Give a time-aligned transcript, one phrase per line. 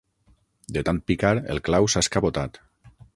[0.77, 2.59] De tant picar, el clau s'ha escabotat.